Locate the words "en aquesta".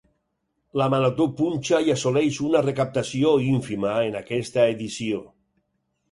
4.07-4.65